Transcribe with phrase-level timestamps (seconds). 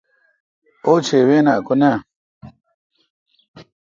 [0.85, 1.91] اوچھی وین ہکہ نہ۔